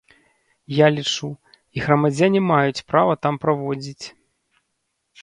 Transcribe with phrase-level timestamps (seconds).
[0.75, 1.29] Я лічу,
[1.77, 4.05] і грамадзяне маюць права там праводзіць.